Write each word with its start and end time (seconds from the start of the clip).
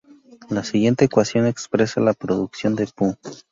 La 0.49 0.63
siguiente 0.63 1.05
ecuación 1.05 1.45
expresa 1.45 2.01
la 2.01 2.13
producción 2.13 2.73
de 2.75 2.87
Pu. 2.87 3.15